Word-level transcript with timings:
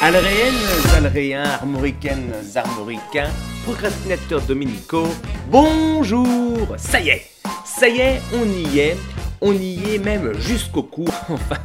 Alréennes, 0.00 0.54
alréens, 0.96 1.42
armoricaines, 1.42 2.32
armoricains, 2.54 3.30
procrastinateurs 3.64 4.42
dominicaux, 4.42 5.08
bonjour 5.50 6.68
Ça 6.76 7.00
y 7.00 7.08
est 7.08 7.28
Ça 7.64 7.88
y 7.88 7.98
est, 7.98 8.20
on 8.32 8.44
y 8.44 8.78
est, 8.78 8.96
on 9.40 9.52
y 9.52 9.94
est 9.94 9.98
même 9.98 10.38
jusqu'au 10.38 10.84
cou, 10.84 11.04
enfin, 11.28 11.56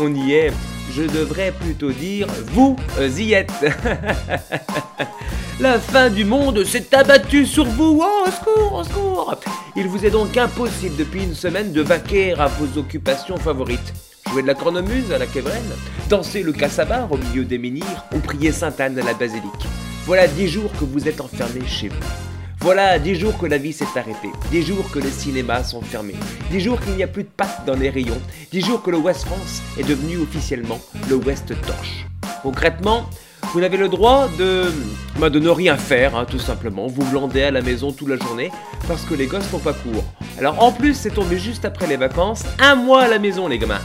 on 0.00 0.14
y 0.14 0.32
est, 0.32 0.54
je 0.96 1.02
devrais 1.02 1.52
plutôt 1.52 1.92
dire, 1.92 2.28
vous 2.46 2.78
y 3.18 3.34
êtes. 3.34 3.52
La 5.60 5.78
fin 5.78 6.08
du 6.08 6.24
monde 6.24 6.64
s'est 6.64 6.94
abattue 6.94 7.44
sur 7.44 7.66
vous, 7.66 8.02
oh, 8.02 8.24
au 8.26 8.30
secours, 8.30 8.72
au 8.72 8.84
secours. 8.84 9.34
Il 9.76 9.86
vous 9.86 10.06
est 10.06 10.10
donc 10.10 10.34
impossible 10.38 10.96
depuis 10.96 11.24
une 11.24 11.34
semaine 11.34 11.72
de 11.72 11.82
vaquer 11.82 12.32
à 12.32 12.46
vos 12.46 12.78
occupations 12.78 13.36
favorites 13.36 13.92
jouer 14.30 14.42
de 14.42 14.46
la 14.46 14.54
cornemuse 14.54 15.12
à 15.12 15.18
la 15.18 15.26
quévrenne, 15.26 15.72
danser 16.08 16.42
le 16.42 16.52
cassabar 16.52 17.10
au 17.10 17.16
milieu 17.16 17.44
des 17.44 17.58
menhirs 17.58 18.04
ou 18.14 18.18
prier 18.18 18.52
Sainte-Anne 18.52 18.98
à 18.98 19.02
la 19.02 19.14
basilique. 19.14 19.66
Voilà 20.06 20.26
dix 20.28 20.48
jours 20.48 20.70
que 20.78 20.84
vous 20.84 21.08
êtes 21.08 21.20
enfermés 21.20 21.66
chez 21.66 21.88
vous. 21.88 21.96
Voilà 22.60 22.98
dix 22.98 23.14
jours 23.14 23.36
que 23.38 23.46
la 23.46 23.58
vie 23.58 23.72
s'est 23.72 23.86
arrêtée, 23.96 24.30
dix 24.50 24.62
jours 24.62 24.90
que 24.90 24.98
les 24.98 25.10
cinémas 25.10 25.64
sont 25.64 25.80
fermés, 25.80 26.16
dix 26.50 26.60
jours 26.60 26.78
qu'il 26.80 26.94
n'y 26.94 27.02
a 27.02 27.08
plus 27.08 27.22
de 27.22 27.30
pâtes 27.34 27.64
dans 27.66 27.74
les 27.74 27.88
rayons, 27.88 28.20
dix 28.52 28.60
jours 28.60 28.82
que 28.82 28.90
le 28.90 28.98
West 28.98 29.24
France 29.24 29.62
est 29.78 29.82
devenu 29.82 30.18
officiellement 30.18 30.78
le 31.08 31.16
West 31.16 31.46
Torche. 31.66 32.06
Concrètement, 32.42 33.08
vous 33.52 33.60
n'avez 33.60 33.78
le 33.78 33.88
droit 33.88 34.28
de, 34.38 34.64
bah, 35.18 35.30
de 35.30 35.40
ne 35.40 35.48
rien 35.48 35.76
faire, 35.76 36.14
hein, 36.14 36.26
tout 36.30 36.38
simplement. 36.38 36.86
Vous 36.86 37.04
blandez 37.10 37.42
à 37.42 37.50
la 37.50 37.62
maison 37.62 37.92
toute 37.92 38.08
la 38.08 38.16
journée 38.16 38.52
parce 38.86 39.04
que 39.04 39.14
les 39.14 39.26
gosses 39.26 39.50
n'ont 39.52 39.58
pas 39.58 39.72
cours. 39.72 40.04
Alors 40.38 40.62
en 40.62 40.70
plus, 40.70 40.94
c'est 40.94 41.10
tombé 41.10 41.38
juste 41.38 41.64
après 41.64 41.86
les 41.86 41.96
vacances, 41.96 42.44
un 42.58 42.74
mois 42.74 43.02
à 43.02 43.08
la 43.08 43.18
maison, 43.18 43.48
les 43.48 43.58
gamins. 43.58 43.80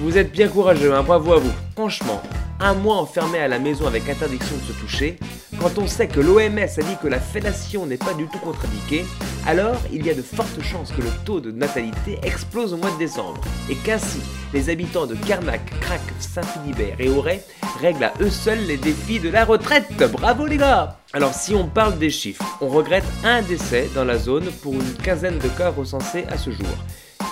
Vous 0.00 0.16
êtes 0.16 0.30
bien 0.30 0.46
courageux, 0.46 0.94
hein, 0.94 1.02
bravo 1.02 1.32
à 1.32 1.38
vous. 1.38 1.50
Franchement, 1.74 2.22
un 2.60 2.74
mois 2.74 2.98
enfermé 2.98 3.38
à 3.38 3.48
la 3.48 3.58
maison 3.58 3.88
avec 3.88 4.08
interdiction 4.08 4.56
de 4.56 4.72
se 4.72 4.80
toucher, 4.80 5.18
quand 5.60 5.76
on 5.76 5.88
sait 5.88 6.06
que 6.06 6.20
l'OMS 6.20 6.58
a 6.58 6.82
dit 6.82 6.96
que 7.02 7.08
la 7.08 7.18
fellation 7.18 7.84
n'est 7.84 7.96
pas 7.96 8.14
du 8.14 8.26
tout 8.28 8.38
contre-indiquée, 8.38 9.04
alors 9.44 9.76
il 9.92 10.06
y 10.06 10.10
a 10.10 10.14
de 10.14 10.22
fortes 10.22 10.62
chances 10.62 10.92
que 10.92 11.02
le 11.02 11.10
taux 11.24 11.40
de 11.40 11.50
natalité 11.50 12.20
explose 12.22 12.74
au 12.74 12.76
mois 12.76 12.92
de 12.92 12.98
décembre, 12.98 13.40
et 13.68 13.74
qu'ainsi 13.74 14.20
les 14.54 14.70
habitants 14.70 15.06
de 15.06 15.16
Carnac, 15.16 15.62
Crac, 15.80 16.00
Saint-Philibert 16.20 16.94
et 17.00 17.08
Auray 17.08 17.42
règlent 17.80 18.04
à 18.04 18.12
eux 18.20 18.30
seuls 18.30 18.66
les 18.68 18.76
défis 18.76 19.18
de 19.18 19.30
la 19.30 19.44
retraite. 19.44 19.88
Bravo 20.12 20.46
les 20.46 20.58
gars 20.58 20.96
Alors 21.12 21.34
si 21.34 21.56
on 21.56 21.66
parle 21.66 21.98
des 21.98 22.10
chiffres, 22.10 22.44
on 22.60 22.68
regrette 22.68 23.04
un 23.24 23.42
décès 23.42 23.88
dans 23.96 24.04
la 24.04 24.16
zone 24.16 24.46
pour 24.62 24.74
une 24.74 24.94
quinzaine 25.02 25.38
de 25.38 25.48
cas 25.48 25.70
recensés 25.70 26.24
à 26.30 26.38
ce 26.38 26.50
jour. 26.50 26.68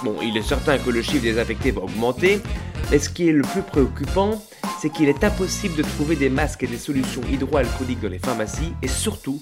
Bon, 0.04 0.16
il 0.22 0.36
est 0.36 0.42
certain 0.42 0.78
que 0.78 0.90
le 0.90 1.02
chiffre 1.02 1.22
des 1.22 1.38
infectés 1.38 1.70
va 1.70 1.82
augmenter, 1.82 2.40
mais 2.90 2.98
ce 2.98 3.08
qui 3.08 3.28
est 3.28 3.32
le 3.32 3.42
plus 3.42 3.62
préoccupant, 3.62 4.42
c'est 4.80 4.90
qu'il 4.90 5.08
est 5.08 5.24
impossible 5.24 5.76
de 5.76 5.82
trouver 5.82 6.16
des 6.16 6.28
masques 6.28 6.62
et 6.62 6.66
des 6.66 6.76
solutions 6.76 7.22
hydroalcooliques 7.30 8.00
dans 8.00 8.08
les 8.08 8.18
pharmacies, 8.18 8.72
et 8.82 8.88
surtout, 8.88 9.40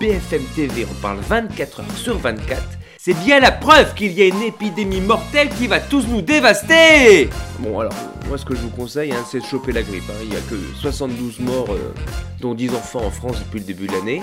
BFM 0.00 0.42
TV 0.56 0.84
en 0.84 0.94
parle 1.00 1.18
24 1.20 1.80
heures 1.80 1.96
sur 1.96 2.18
24, 2.18 2.60
c'est 2.98 3.14
bien 3.14 3.40
la 3.40 3.50
preuve 3.50 3.94
qu'il 3.94 4.12
y 4.12 4.22
a 4.22 4.26
une 4.26 4.42
épidémie 4.42 5.00
mortelle 5.00 5.48
qui 5.50 5.66
va 5.66 5.80
tous 5.80 6.06
nous 6.06 6.22
dévaster 6.22 7.28
Bon 7.58 7.80
alors, 7.80 7.92
moi 8.28 8.38
ce 8.38 8.44
que 8.44 8.54
je 8.54 8.60
vous 8.60 8.70
conseille, 8.70 9.12
hein, 9.12 9.24
c'est 9.28 9.40
de 9.40 9.44
choper 9.44 9.72
la 9.72 9.82
grippe. 9.82 10.04
Hein. 10.08 10.20
Il 10.22 10.30
n'y 10.30 10.36
a 10.36 10.40
que 10.40 10.56
72 10.80 11.40
morts, 11.40 11.72
euh, 11.72 11.92
dont 12.40 12.54
10 12.54 12.70
enfants 12.70 13.04
en 13.04 13.10
France 13.10 13.40
depuis 13.40 13.58
le 13.58 13.66
début 13.66 13.86
de 13.86 13.92
l'année. 13.92 14.22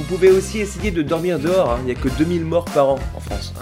Vous 0.00 0.16
pouvez 0.16 0.30
aussi 0.30 0.60
essayer 0.60 0.90
de 0.90 1.02
dormir 1.02 1.38
dehors, 1.38 1.72
hein. 1.72 1.78
il 1.82 1.84
n'y 1.84 1.90
a 1.90 1.94
que 1.94 2.08
2000 2.08 2.42
morts 2.46 2.64
par 2.64 2.88
an 2.88 2.98
en 3.14 3.20
France 3.20 3.52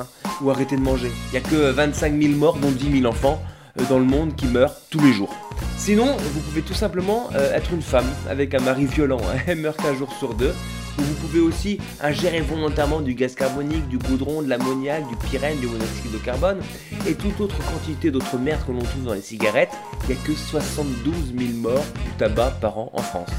ou 0.41 0.51
arrêter 0.51 0.77
de 0.77 0.81
manger. 0.81 1.11
Il 1.27 1.33
n'y 1.33 1.45
a 1.45 1.49
que 1.49 1.73
25 1.73 2.17
000 2.17 2.35
morts, 2.35 2.59
dont 2.59 2.71
10 2.71 3.01
000 3.01 3.11
enfants 3.11 3.43
euh, 3.81 3.83
dans 3.91 3.99
le 3.99 4.05
monde 4.05 4.37
qui 4.37 4.47
meurent 4.47 4.77
tous 4.89 5.01
les 5.01 5.13
jours. 5.13 5.35
Sinon, 5.77 6.17
vous 6.17 6.41
pouvez 6.41 6.63
tout 6.63 6.75
simplement 6.75 7.29
euh, 7.35 7.53
être 7.57 7.73
une 7.73 7.83
femme 7.83 8.07
avec 8.31 8.55
un 8.55 8.61
mari 8.61 8.87
violent, 8.87 9.19
hein. 9.25 9.41
elle 9.49 9.59
meurt 9.59 9.83
qu'un 9.83 9.97
jour 9.97 10.13
sur 10.17 10.33
deux. 10.33 10.55
Ou 11.01 11.03
vous 11.03 11.15
pouvez 11.15 11.41
aussi 11.41 11.81
ingérer 12.01 12.41
volontairement 12.41 13.01
du 13.01 13.15
gaz 13.15 13.35
carbonique, 13.35 13.89
du 13.89 13.99
goudron, 13.99 14.41
de 14.41 14.49
l'ammoniac, 14.49 15.09
du 15.09 15.17
pyrène, 15.17 15.59
du 15.59 15.67
monoxyde 15.67 16.13
de 16.13 16.19
carbone 16.19 16.61
et 17.09 17.15
toute 17.15 17.41
autre 17.41 17.59
quantité 17.59 18.13
d'autres 18.13 18.39
merdes 18.39 18.65
que 18.65 18.71
l'on 18.71 18.79
trouve 18.79 19.07
dans 19.07 19.15
les 19.15 19.23
cigarettes. 19.23 19.73
Il 20.05 20.15
n'y 20.15 20.21
a 20.21 20.25
que 20.25 20.35
72 20.35 21.35
000 21.37 21.51
morts 21.55 21.85
du 22.05 22.13
tabac 22.13 22.53
par 22.61 22.79
an 22.79 22.93
en 22.95 23.03
France. 23.03 23.31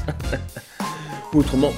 autrement, 1.34 1.72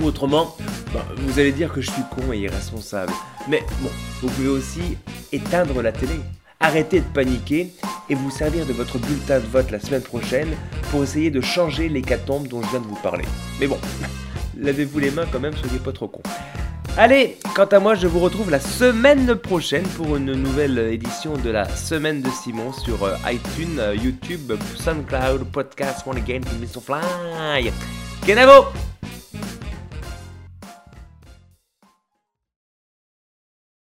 ou 0.00 0.06
autrement, 0.06 0.56
bah, 0.92 1.04
vous 1.16 1.38
allez 1.38 1.52
dire 1.52 1.72
que 1.72 1.80
je 1.80 1.90
suis 1.90 2.02
con 2.10 2.32
et 2.32 2.38
irresponsable. 2.38 3.12
Mais 3.48 3.62
bon, 3.80 3.90
vous 4.20 4.28
pouvez 4.28 4.48
aussi 4.48 4.96
éteindre 5.32 5.82
la 5.82 5.92
télé. 5.92 6.14
Arrêtez 6.60 7.00
de 7.00 7.06
paniquer 7.14 7.72
et 8.10 8.14
vous 8.14 8.30
servir 8.30 8.66
de 8.66 8.72
votre 8.72 8.98
bulletin 8.98 9.38
de 9.38 9.46
vote 9.46 9.70
la 9.70 9.78
semaine 9.78 10.02
prochaine 10.02 10.48
pour 10.90 11.02
essayer 11.02 11.30
de 11.30 11.40
changer 11.40 11.88
l'hécatombe 11.88 12.48
dont 12.48 12.62
je 12.62 12.68
viens 12.70 12.80
de 12.80 12.86
vous 12.86 12.98
parler. 13.02 13.24
Mais 13.60 13.66
bon, 13.66 13.78
lavez-vous 14.58 14.98
les 14.98 15.10
mains 15.10 15.26
quand 15.30 15.40
même, 15.40 15.56
soyez 15.56 15.78
pas 15.78 15.92
trop 15.92 16.08
con. 16.08 16.22
Allez, 16.96 17.38
quant 17.54 17.66
à 17.66 17.78
moi, 17.78 17.94
je 17.94 18.08
vous 18.08 18.18
retrouve 18.18 18.50
la 18.50 18.58
semaine 18.58 19.36
prochaine 19.36 19.84
pour 19.84 20.16
une 20.16 20.32
nouvelle 20.32 20.78
édition 20.78 21.36
de 21.36 21.50
la 21.50 21.68
semaine 21.68 22.22
de 22.22 22.30
Simon 22.30 22.72
sur 22.72 23.04
euh, 23.04 23.14
iTunes, 23.30 23.78
euh, 23.78 23.94
YouTube, 23.94 24.52
SoundCloud, 24.76 25.44
Podcast, 25.52 26.04
One 26.08 26.16
Again, 26.16 26.40
Mission 26.60 26.80
Fly. 26.80 27.70
Kenavo 28.26 28.66